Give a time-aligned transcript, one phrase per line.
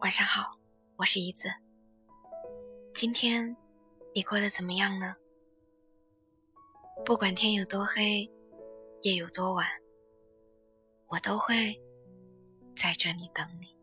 [0.00, 0.56] 晚上好，
[0.94, 1.48] 我是怡子。
[2.94, 3.56] 今天
[4.14, 5.16] 你过得怎么样呢？
[7.04, 8.30] 不管天有多黑，
[9.02, 9.66] 夜有多晚，
[11.08, 11.82] 我都会
[12.76, 13.76] 在这里等你。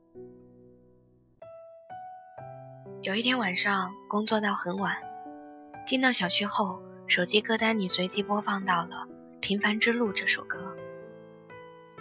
[3.01, 4.95] 有一天晚上工作到很晚，
[5.85, 9.05] 进到小区后，手机歌单里随机播放到了
[9.41, 10.73] 《平凡之路》这首歌。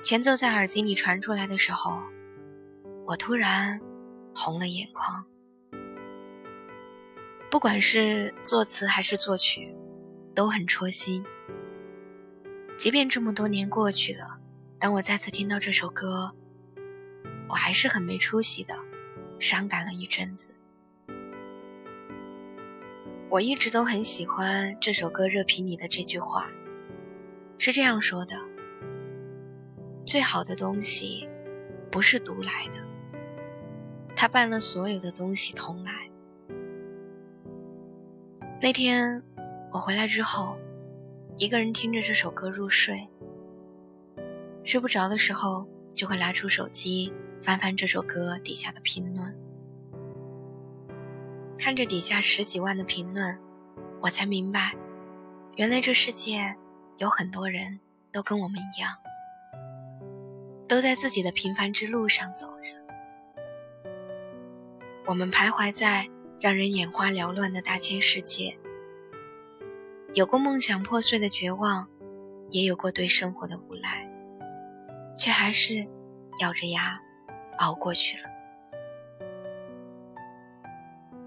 [0.04, 2.00] 前奏在耳机里传出来的时候，
[3.06, 3.80] 我突然。
[4.34, 5.24] 红了眼眶。
[7.50, 9.74] 不管是作词还是作曲，
[10.34, 11.24] 都很戳心。
[12.76, 14.38] 即便这么多年过去了，
[14.80, 16.34] 当我再次听到这首歌，
[17.48, 18.76] 我还是很没出息的，
[19.38, 20.50] 伤感了一阵子。
[23.30, 26.50] 我一直都很喜欢这首歌热评里的这句话，
[27.58, 28.36] 是这样说的
[30.04, 31.28] ：“最好的东西，
[31.90, 32.84] 不是独来的。”
[34.16, 35.92] 他办了所有的东西，同来。
[38.60, 39.22] 那天
[39.70, 40.58] 我回来之后，
[41.36, 43.08] 一个人听着这首歌入睡。
[44.62, 47.12] 睡不着的时候，就会拿出手机
[47.42, 49.36] 翻翻这首歌底下的评论，
[51.58, 53.38] 看着底下十几万的评论，
[54.00, 54.74] 我才明白，
[55.56, 56.56] 原来这世界
[56.96, 57.78] 有很多人
[58.10, 58.90] 都跟我们一样，
[60.66, 62.83] 都在自己的平凡之路上走着。
[65.06, 66.08] 我们徘徊在
[66.40, 68.56] 让人眼花缭乱的大千世界，
[70.14, 71.86] 有过梦想破碎的绝望，
[72.48, 74.08] 也有过对生活的无奈，
[75.18, 75.86] 却还是
[76.40, 76.98] 咬着牙
[77.58, 78.24] 熬过去了。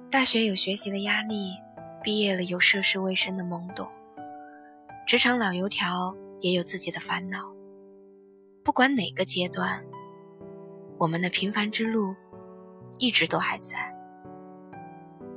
[0.09, 1.51] 大学有学习的压力，
[2.01, 3.87] 毕业了有涉世未深的懵懂，
[5.05, 7.53] 职场老油条也有自己的烦恼。
[8.63, 9.85] 不管哪个阶段，
[10.97, 12.15] 我们的平凡之路。
[12.99, 13.93] 一直都还在，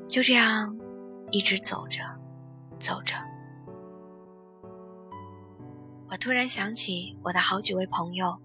[0.09, 0.77] 就这样
[1.31, 2.03] 一直走着，
[2.79, 3.15] 走着。
[6.11, 8.41] 我突然想起我的好几位朋友，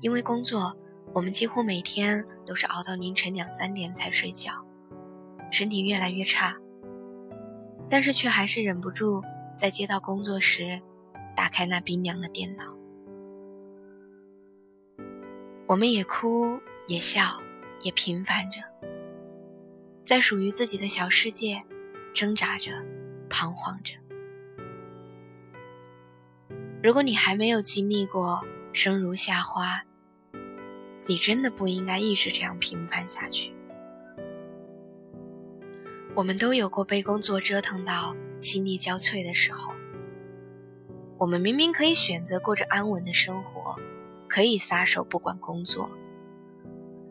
[0.00, 0.76] 因为工作，
[1.12, 4.64] 我们几乎每天都是熬到凌晨两三点才睡觉，
[5.50, 6.54] 身体越来越差，
[7.88, 9.22] 但是却还是忍不住
[9.56, 10.80] 在接到工作时，
[11.34, 12.76] 打开那冰凉的电脑。
[15.66, 17.40] 我们也哭也笑。
[17.80, 18.60] 也平凡着，
[20.02, 21.62] 在属于自己的小世界
[22.14, 22.72] 挣扎着、
[23.28, 23.94] 彷徨着。
[26.82, 29.84] 如果你还没有经历过生如夏花，
[31.06, 33.52] 你真的不应该一直这样平凡下去。
[36.14, 39.72] 我们都有过被工作折腾到心力交瘁的时候。
[41.18, 43.76] 我们明明可以选择过着安稳的生活，
[44.28, 45.97] 可以撒手不管工作。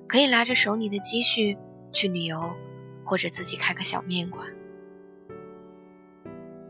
[0.07, 1.57] 可以拿着手里的积蓄
[1.91, 2.55] 去旅游，
[3.03, 4.47] 或者自己开个小面馆。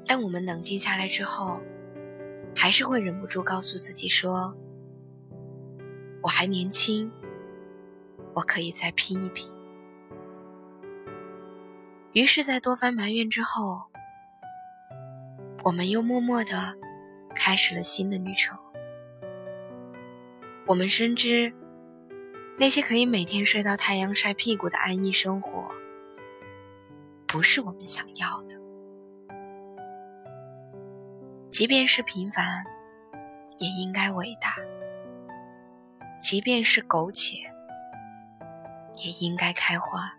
[0.06, 1.62] 但我们冷静下来之后，
[2.56, 4.58] 还是会忍不住告诉自己说
[6.24, 7.12] ：“我还年轻，
[8.34, 9.52] 我可以再拼一拼。”
[12.14, 13.84] 于是，在多番埋怨之后，
[15.64, 16.76] 我们又默默的
[17.36, 18.58] 开始了新的旅程。
[20.66, 21.54] 我们深知。
[22.60, 25.72] 那些可以每天睡到太阳晒屁股的安逸生活，
[27.28, 28.56] 不是我们想要的。
[31.52, 32.66] 即便是平凡，
[33.60, 34.60] 也应该伟大；
[36.20, 37.38] 即便是苟且，
[39.04, 40.16] 也应该开花。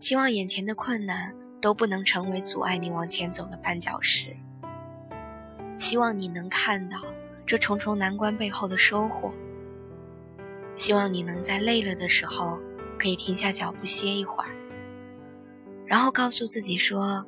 [0.00, 4.34] 希望眼前的困难都不能成为阻碍你往前走的绊脚石。
[5.78, 6.98] 希望你能看到
[7.44, 9.30] 这重重难关背后的收获。
[10.76, 12.60] 希望你能在累了的时候，
[12.98, 14.50] 可以停下脚步歇一会儿，
[15.86, 17.26] 然后告诉自己说：“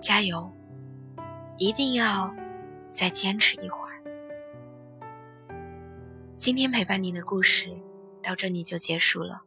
[0.00, 0.52] 加油，
[1.56, 2.34] 一定要
[2.92, 3.96] 再坚持一会儿。”
[6.36, 7.70] 今天陪伴你的故事
[8.22, 9.42] 到这里就结束了。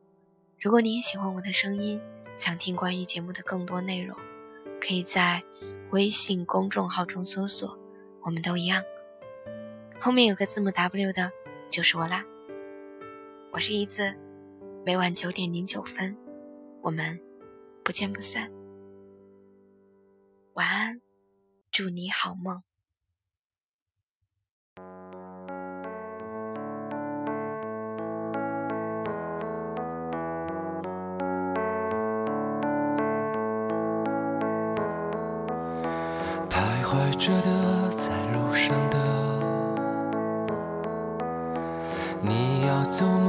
[0.59, 2.01] 如果你也喜欢我的声音，
[2.35, 4.17] 想听关于节目的更多内容，
[4.81, 5.43] 可以在
[5.91, 7.77] 微信公众号中搜索
[8.25, 8.83] “我们都一样”，
[10.01, 11.31] 后面有个字母 W 的，
[11.69, 12.25] 就是我啦。
[13.51, 14.15] 我是一子，
[14.85, 16.15] 每晚九点零九分，
[16.83, 17.19] 我们
[17.83, 18.51] 不见不散。
[20.53, 21.01] 晚安，
[21.71, 22.61] 祝你好梦。
[36.47, 38.99] 徘徊着的，在路上的。
[42.21, 43.28] 你要走吗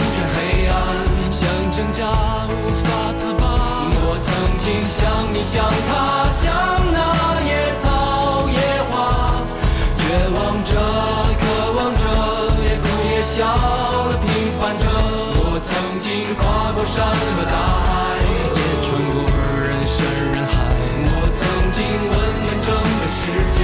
[4.71, 6.49] 曾经像你像他，像
[6.93, 8.57] 那野草野
[8.89, 9.43] 花，
[9.97, 10.01] 绝
[10.33, 10.71] 望着，
[11.37, 12.07] 渴望着，
[12.63, 13.43] 也哭也笑
[14.07, 14.87] 的平凡着。
[14.87, 18.15] 我曾经跨过山和大海，
[18.55, 19.27] 也穿过
[19.59, 20.55] 人山人海。
[21.03, 21.41] 我曾
[21.75, 23.19] 经问问整个世
[23.51, 23.59] 界，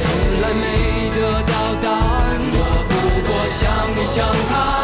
[0.00, 0.06] 从
[0.40, 0.64] 来没
[1.10, 1.52] 得到
[1.82, 2.40] 答案。
[2.56, 2.90] 我不
[3.30, 3.60] 过像
[3.94, 4.77] 你像他，